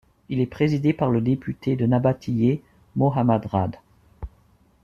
[0.29, 2.63] Il est présidé par le député de Nabatiyé,
[2.95, 3.75] Mohammad Raad.